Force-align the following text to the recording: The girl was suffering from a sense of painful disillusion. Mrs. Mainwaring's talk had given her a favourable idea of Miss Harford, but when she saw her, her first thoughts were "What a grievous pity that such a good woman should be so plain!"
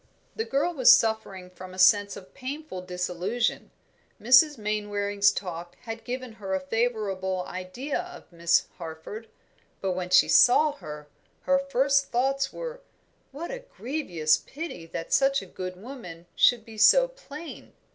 The 0.35 0.45
girl 0.45 0.73
was 0.73 0.91
suffering 0.91 1.51
from 1.51 1.75
a 1.75 1.77
sense 1.77 2.17
of 2.17 2.33
painful 2.33 2.81
disillusion. 2.81 3.69
Mrs. 4.19 4.57
Mainwaring's 4.57 5.29
talk 5.29 5.75
had 5.81 6.03
given 6.03 6.31
her 6.41 6.55
a 6.55 6.59
favourable 6.59 7.43
idea 7.47 7.99
of 7.99 8.31
Miss 8.31 8.65
Harford, 8.79 9.27
but 9.79 9.91
when 9.91 10.09
she 10.09 10.27
saw 10.27 10.71
her, 10.71 11.07
her 11.41 11.59
first 11.59 12.05
thoughts 12.07 12.51
were 12.51 12.81
"What 13.31 13.51
a 13.51 13.59
grievous 13.59 14.37
pity 14.37 14.87
that 14.87 15.13
such 15.13 15.43
a 15.43 15.45
good 15.45 15.75
woman 15.79 16.25
should 16.35 16.65
be 16.65 16.79
so 16.79 17.07
plain!" 17.07 17.73